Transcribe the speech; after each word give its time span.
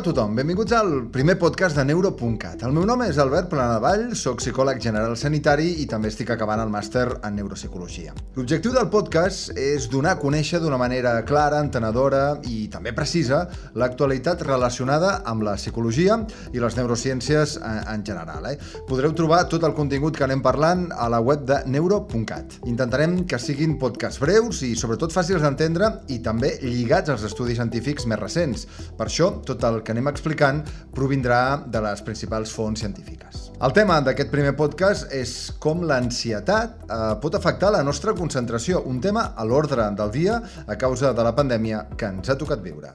Hola 0.00 0.08
a 0.08 0.14
tothom, 0.14 0.34
benvinguts 0.34 0.72
al 0.72 0.92
primer 1.12 1.34
podcast 1.36 1.76
de 1.76 1.82
Neuro.cat. 1.84 2.62
El 2.64 2.72
meu 2.72 2.86
nom 2.88 3.02
és 3.04 3.18
Albert 3.20 3.50
Planadavall, 3.52 4.14
sóc 4.16 4.38
psicòleg 4.40 4.78
general 4.80 5.12
sanitari 5.20 5.66
i 5.82 5.84
també 5.84 6.08
estic 6.08 6.30
acabant 6.32 6.62
el 6.62 6.70
màster 6.72 7.02
en 7.20 7.34
neuropsicologia. 7.36 8.14
L'objectiu 8.32 8.72
del 8.72 8.88
podcast 8.88 9.52
és 9.60 9.90
donar 9.92 10.14
a 10.14 10.18
conèixer 10.22 10.62
d'una 10.62 10.78
manera 10.80 11.12
clara, 11.28 11.58
entenedora 11.60 12.38
i 12.48 12.62
també 12.72 12.94
precisa 12.96 13.42
l'actualitat 13.76 14.40
relacionada 14.48 15.18
amb 15.28 15.44
la 15.44 15.58
psicologia 15.60 16.16
i 16.54 16.64
les 16.64 16.78
neurociències 16.80 17.58
en 17.60 18.06
general. 18.08 18.48
Eh? 18.48 18.56
Podreu 18.88 19.12
trobar 19.12 19.42
tot 19.52 19.68
el 19.68 19.76
contingut 19.76 20.16
que 20.16 20.24
anem 20.24 20.40
parlant 20.40 20.86
a 20.96 21.10
la 21.12 21.20
web 21.20 21.44
de 21.44 21.60
Neuro.cat. 21.68 22.56
Intentarem 22.64 23.26
que 23.28 23.36
siguin 23.36 23.76
podcasts 23.76 24.24
breus 24.24 24.64
i 24.64 24.72
sobretot 24.72 25.12
fàcils 25.12 25.44
d'entendre 25.44 25.92
i 26.08 26.22
també 26.24 26.54
lligats 26.64 27.12
als 27.12 27.28
estudis 27.28 27.60
científics 27.60 28.08
més 28.08 28.24
recents. 28.24 28.64
Per 28.96 29.10
això, 29.10 29.34
tot 29.44 29.68
el 29.68 29.82
que 29.84 29.89
anem 29.92 30.10
explicant 30.10 30.62
provindrà 30.96 31.60
de 31.66 31.82
les 31.84 32.02
principals 32.06 32.52
fonts 32.54 32.80
científiques. 32.80 33.50
El 33.60 33.74
tema 33.76 34.00
d'aquest 34.00 34.32
primer 34.32 34.54
podcast 34.56 35.12
és 35.12 35.34
com 35.60 35.84
l'ansietat 35.84 36.76
eh, 36.86 37.00
pot 37.22 37.36
afectar 37.36 37.74
la 37.74 37.84
nostra 37.86 38.16
concentració, 38.16 38.84
un 38.88 39.00
tema 39.04 39.30
a 39.36 39.44
l'ordre 39.44 39.90
del 39.98 40.14
dia 40.16 40.40
a 40.66 40.78
causa 40.80 41.12
de 41.12 41.26
la 41.26 41.36
pandèmia 41.36 41.86
que 41.96 42.14
ens 42.14 42.32
ha 42.32 42.38
tocat 42.40 42.64
viure. 42.64 42.94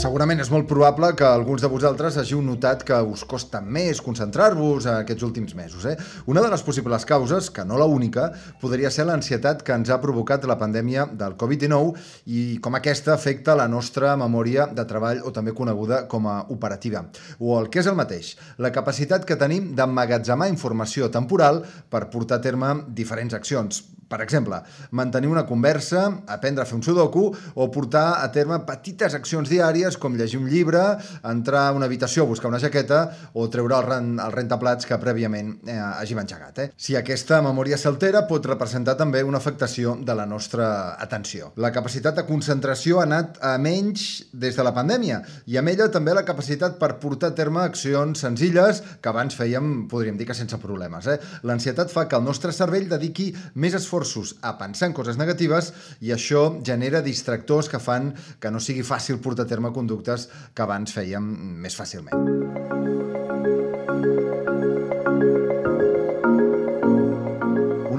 Segurament 0.00 0.40
és 0.40 0.48
molt 0.48 0.64
probable 0.64 1.10
que 1.12 1.26
alguns 1.28 1.60
de 1.60 1.68
vosaltres 1.68 2.14
hàgiu 2.16 2.38
notat 2.40 2.86
que 2.88 2.96
us 3.04 3.20
costa 3.28 3.58
més 3.60 3.98
concentrar-vos 4.00 4.86
aquests 4.88 5.26
últims 5.26 5.52
mesos. 5.58 5.84
Eh? 5.84 5.92
Una 6.32 6.40
de 6.40 6.48
les 6.48 6.64
possibles 6.64 7.04
causes, 7.04 7.50
que 7.52 7.66
no 7.68 7.76
la 7.76 7.84
única, 7.84 8.30
podria 8.62 8.88
ser 8.88 9.04
l'ansietat 9.10 9.60
que 9.60 9.76
ens 9.76 9.92
ha 9.92 10.00
provocat 10.00 10.48
la 10.48 10.56
pandèmia 10.56 11.04
del 11.04 11.36
Covid-19 11.36 11.92
i 12.32 12.46
com 12.64 12.80
aquesta 12.80 13.12
afecta 13.12 13.58
la 13.60 13.68
nostra 13.68 14.16
memòria 14.16 14.70
de 14.72 14.88
treball 14.88 15.20
o 15.20 15.36
també 15.36 15.52
coneguda 15.52 16.06
com 16.08 16.32
a 16.32 16.40
operativa. 16.48 17.04
O 17.36 17.60
el 17.60 17.68
que 17.68 17.84
és 17.84 17.92
el 17.92 18.00
mateix, 18.00 18.38
la 18.56 18.72
capacitat 18.72 19.28
que 19.28 19.36
tenim 19.36 19.74
d'emmagatzemar 19.76 20.48
informació 20.48 21.12
temporal 21.12 21.60
per 21.92 22.06
portar 22.08 22.40
a 22.40 22.48
terme 22.48 22.78
diferents 22.88 23.36
accions, 23.36 23.84
per 24.10 24.20
exemple, 24.24 24.58
mantenir 24.90 25.28
una 25.30 25.44
conversa, 25.46 26.08
aprendre 26.26 26.64
a 26.64 26.66
fer 26.66 26.74
un 26.74 26.82
sudoku 26.82 27.28
o 27.30 27.66
portar 27.70 28.18
a 28.18 28.26
terme 28.34 28.58
petites 28.66 29.14
accions 29.14 29.46
diàries 29.48 29.94
com 30.02 30.16
llegir 30.18 30.40
un 30.40 30.48
llibre, 30.50 30.82
entrar 31.30 31.68
a 31.68 31.76
una 31.76 31.86
habitació 31.86 32.24
a 32.24 32.30
buscar 32.30 32.50
una 32.50 32.58
jaqueta 32.58 33.04
o 33.38 33.46
treure 33.54 33.76
el, 33.78 33.86
ren 33.86 34.08
el 34.18 34.34
rentaplats 34.34 34.88
que 34.88 34.98
prèviament 34.98 35.52
eh, 35.62 35.76
hàgim 35.78 36.18
engegat. 36.24 36.58
Eh? 36.58 36.66
Si 36.74 36.96
aquesta 36.98 37.38
memòria 37.46 37.78
s'altera, 37.78 38.24
pot 38.26 38.48
representar 38.50 38.96
també 38.98 39.22
una 39.22 39.38
afectació 39.38 39.94
de 40.02 40.18
la 40.18 40.26
nostra 40.26 40.96
atenció. 40.98 41.52
La 41.62 41.70
capacitat 41.70 42.18
de 42.18 42.26
concentració 42.26 42.98
ha 42.98 43.06
anat 43.06 43.38
a 43.46 43.54
menys 43.62 44.08
des 44.32 44.58
de 44.58 44.66
la 44.66 44.74
pandèmia 44.74 45.20
i 45.46 45.60
amb 45.60 45.70
ella 45.70 45.86
també 45.94 46.16
la 46.18 46.26
capacitat 46.26 46.80
per 46.82 46.96
portar 46.98 47.30
a 47.30 47.38
terme 47.38 47.62
accions 47.62 48.26
senzilles 48.26 48.82
que 48.98 49.14
abans 49.14 49.38
fèiem, 49.38 49.86
podríem 49.86 50.18
dir 50.18 50.26
que 50.26 50.34
sense 50.34 50.58
problemes. 50.58 51.06
Eh? 51.06 51.20
L'ansietat 51.46 51.94
fa 51.94 52.08
que 52.10 52.18
el 52.18 52.26
nostre 52.26 52.50
cervell 52.50 52.90
dediqui 52.90 53.30
més 53.54 53.78
esforç 53.78 53.99
esforços 54.00 54.36
a 54.42 54.56
pensar 54.58 54.88
en 54.88 54.94
coses 54.96 55.18
negatives 55.20 55.72
i 56.00 56.12
això 56.14 56.62
genera 56.64 57.04
distractors 57.04 57.68
que 57.68 57.80
fan 57.82 58.14
que 58.40 58.50
no 58.50 58.60
sigui 58.60 58.86
fàcil 58.86 59.20
portar 59.20 59.44
a 59.44 59.52
terme 59.52 59.72
conductes 59.76 60.28
que 60.54 60.64
abans 60.64 60.92
fèiem 60.96 61.26
més 61.60 61.76
fàcilment. 61.76 62.40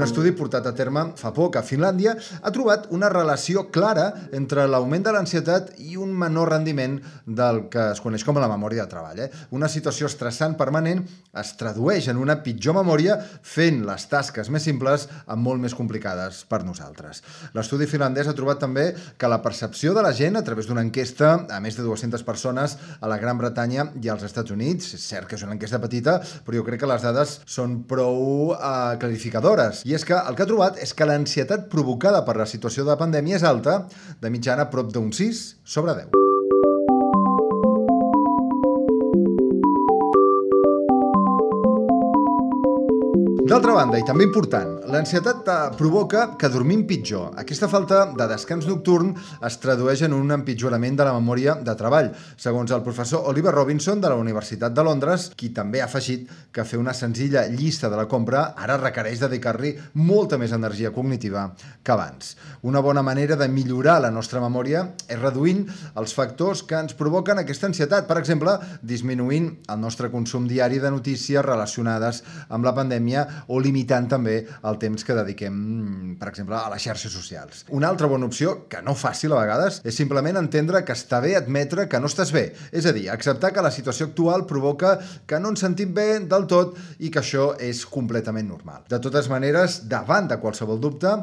Un 0.01 0.07
estudi 0.07 0.31
portat 0.33 0.65
a 0.65 0.71
terme 0.73 1.01
fa 1.13 1.29
poc 1.29 1.59
a 1.59 1.61
Finlàndia 1.61 2.15
ha 2.17 2.49
trobat 2.49 2.87
una 2.95 3.05
relació 3.13 3.67
clara 3.69 4.07
entre 4.33 4.63
l'augment 4.65 5.03
de 5.05 5.11
l'ansietat 5.13 5.67
i 5.77 5.93
un 6.01 6.15
menor 6.17 6.49
rendiment 6.49 6.95
del 7.27 7.67
que 7.69 7.83
es 7.91 8.01
coneix 8.01 8.25
com 8.25 8.39
la 8.41 8.49
memòria 8.49 8.81
de 8.81 8.89
treball. 8.89 9.19
Eh? 9.21 9.27
Una 9.53 9.69
situació 9.69 10.09
estressant 10.09 10.55
permanent 10.57 11.03
es 11.37 11.51
tradueix 11.59 12.07
en 12.09 12.17
una 12.17 12.39
pitjor 12.41 12.79
memòria 12.79 13.19
fent 13.21 13.83
les 13.85 14.07
tasques 14.09 14.49
més 14.49 14.65
simples 14.65 15.05
amb 15.27 15.45
molt 15.45 15.61
més 15.61 15.77
complicades 15.77 16.41
per 16.49 16.63
nosaltres. 16.65 17.21
L'estudi 17.53 17.85
finlandès 17.85 18.31
ha 18.31 18.33
trobat 18.33 18.63
també 18.65 18.87
que 19.21 19.29
la 19.29 19.41
percepció 19.45 19.93
de 19.93 20.01
la 20.01 20.15
gent 20.17 20.41
a 20.41 20.43
través 20.49 20.65
d'una 20.65 20.81
enquesta 20.81 21.45
a 21.45 21.61
més 21.61 21.77
de 21.77 21.85
200 21.85 22.25
persones 22.25 22.75
a 22.97 23.13
la 23.13 23.21
Gran 23.21 23.37
Bretanya 23.37 23.91
i 24.01 24.09
als 24.09 24.25
Estats 24.25 24.57
Units, 24.57 24.95
és 24.97 25.07
cert 25.13 25.29
que 25.29 25.37
és 25.37 25.45
una 25.45 25.53
enquesta 25.59 25.83
petita, 25.85 26.17
però 26.41 26.57
jo 26.57 26.65
crec 26.65 26.81
que 26.81 26.89
les 26.89 27.05
dades 27.05 27.37
són 27.45 27.83
prou 27.85 28.57
eh, 28.57 28.97
clarificadores. 28.97 29.85
I 29.91 29.95
és 29.97 30.05
que 30.07 30.15
el 30.15 30.37
que 30.37 30.45
ha 30.45 30.47
trobat 30.47 30.77
és 30.79 30.93
que 30.95 31.07
l'ansietat 31.09 31.65
provocada 31.73 32.23
per 32.23 32.37
la 32.39 32.47
situació 32.47 32.87
de 32.87 32.95
pandèmia 33.01 33.41
és 33.41 33.47
alta, 33.51 33.77
de 34.23 34.31
mitjana 34.31 34.69
prop 34.71 34.95
d'un 34.95 35.11
6 35.11 35.45
sobre 35.67 35.99
10. 36.05 36.30
D'altra 43.41 43.73
banda, 43.73 43.97
i 43.97 44.03
també 44.05 44.21
important, 44.27 44.75
l'ansietat 44.93 45.47
provoca 45.73 46.27
que 46.37 46.49
dormim 46.53 46.83
pitjor. 46.85 47.31
Aquesta 47.41 47.65
falta 47.67 48.03
de 48.13 48.27
descans 48.29 48.67
nocturn 48.69 49.15
es 49.47 49.55
tradueix 49.63 50.03
en 50.05 50.13
un 50.13 50.29
empitjorament 50.35 50.99
de 50.99 51.07
la 51.07 51.15
memòria 51.15 51.55
de 51.57 51.73
treball, 51.79 52.11
segons 52.37 52.69
el 52.71 52.83
professor 52.85 53.25
Oliver 53.31 53.53
Robinson 53.55 54.03
de 54.03 54.11
la 54.13 54.19
Universitat 54.21 54.75
de 54.77 54.85
Londres, 54.85 55.25
qui 55.35 55.49
també 55.55 55.81
ha 55.81 55.87
afegit 55.89 56.29
que 56.53 56.65
fer 56.69 56.77
una 56.77 56.93
senzilla 56.93 57.47
llista 57.49 57.89
de 57.89 57.97
la 57.97 58.05
compra 58.11 58.43
ara 58.61 58.77
requereix 58.77 59.23
dedicar-li 59.23 59.73
molta 59.97 60.37
més 60.37 60.53
energia 60.53 60.93
cognitiva 60.93 61.47
que 61.81 61.95
abans. 61.95 62.35
Una 62.61 62.85
bona 62.85 63.01
manera 63.01 63.35
de 63.35 63.49
millorar 63.49 63.97
la 64.05 64.13
nostra 64.13 64.43
memòria 64.43 64.85
és 65.07 65.19
reduint 65.19 65.65
els 65.97 66.13
factors 66.13 66.61
que 66.61 66.77
ens 66.77 66.93
provoquen 66.93 67.41
aquesta 67.41 67.71
ansietat, 67.71 68.05
per 68.05 68.21
exemple, 68.21 68.53
disminuint 68.85 69.49
el 69.65 69.81
nostre 69.81 70.13
consum 70.13 70.45
diari 70.47 70.77
de 70.77 70.93
notícies 70.93 71.41
relacionades 71.41 72.21
amb 72.49 72.69
la 72.69 72.77
pandèmia 72.77 73.27
o 73.47 73.59
limitant 73.59 74.07
també 74.11 74.37
el 74.67 74.79
temps 74.81 75.05
que 75.05 75.17
dediquem, 75.17 76.15
per 76.19 76.29
exemple, 76.31 76.57
a 76.57 76.69
les 76.73 76.83
xarxes 76.83 77.13
socials. 77.13 77.65
Una 77.69 77.89
altra 77.91 78.09
bona 78.11 78.27
opció, 78.29 78.67
que 78.71 78.81
no 78.85 78.95
fàcil 78.97 79.35
a 79.35 79.41
vegades, 79.41 79.81
és 79.85 79.97
simplement 79.97 80.39
entendre 80.39 80.83
que 80.85 80.95
està 80.95 81.21
bé 81.23 81.35
admetre 81.37 81.87
que 81.89 81.99
no 81.99 82.09
estàs 82.11 82.33
bé. 82.35 82.47
És 82.71 82.85
a 82.85 82.95
dir, 82.95 83.07
acceptar 83.11 83.51
que 83.53 83.63
la 83.63 83.71
situació 83.73 84.09
actual 84.09 84.45
provoca 84.49 84.97
que 85.27 85.39
no 85.39 85.51
ens 85.53 85.63
sentim 85.63 85.93
bé 85.93 86.07
del 86.31 86.47
tot 86.49 86.77
i 86.99 87.11
que 87.11 87.21
això 87.21 87.51
és 87.59 87.83
completament 87.85 88.47
normal. 88.47 88.83
De 88.89 88.99
totes 89.03 89.29
maneres, 89.31 89.81
davant 89.91 90.27
de 90.29 90.39
qualsevol 90.41 90.81
dubte, 90.81 91.13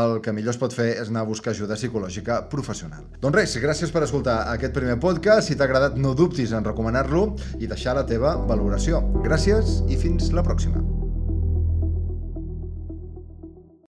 el 0.00 0.18
que 0.24 0.34
millor 0.34 0.54
es 0.54 0.60
pot 0.60 0.74
fer 0.74 0.90
és 0.98 1.12
anar 1.12 1.24
a 1.24 1.30
buscar 1.30 1.54
ajuda 1.54 1.78
psicològica 1.78 2.42
professional. 2.52 3.06
Doncs 3.20 3.38
res, 3.38 3.56
gràcies 3.62 3.94
per 3.94 4.04
escoltar 4.06 4.40
aquest 4.54 4.76
primer 4.76 4.98
podcast. 5.02 5.48
Si 5.48 5.58
t'ha 5.58 5.68
agradat, 5.68 5.98
no 6.00 6.14
dubtis 6.18 6.52
en 6.52 6.66
recomanar-lo 6.66 7.26
i 7.60 7.70
deixar 7.70 7.96
la 7.98 8.06
teva 8.08 8.36
valoració. 8.50 9.02
Gràcies 9.24 9.80
i 9.88 10.00
fins 10.00 10.32
la 10.34 10.46
pròxima. 10.46 11.03